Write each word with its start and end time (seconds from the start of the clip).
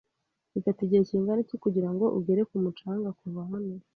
Bifata 0.53 0.79
igihe 0.83 1.01
kingana 1.09 1.41
iki 1.45 1.55
kugirango 1.63 2.05
ugere 2.17 2.41
ku 2.49 2.55
mucanga 2.63 3.09
kuva 3.19 3.41
hano? 3.49 3.73